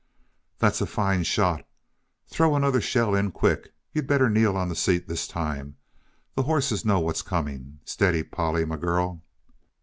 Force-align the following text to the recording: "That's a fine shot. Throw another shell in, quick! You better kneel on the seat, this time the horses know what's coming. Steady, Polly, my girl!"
"That's 0.57 0.81
a 0.81 0.87
fine 0.87 1.21
shot. 1.25 1.63
Throw 2.27 2.55
another 2.55 2.81
shell 2.81 3.13
in, 3.13 3.31
quick! 3.31 3.71
You 3.93 4.01
better 4.01 4.31
kneel 4.31 4.57
on 4.57 4.67
the 4.67 4.75
seat, 4.75 5.07
this 5.07 5.27
time 5.27 5.77
the 6.33 6.41
horses 6.41 6.83
know 6.83 6.99
what's 6.99 7.21
coming. 7.21 7.77
Steady, 7.85 8.23
Polly, 8.23 8.65
my 8.65 8.77
girl!" 8.77 9.21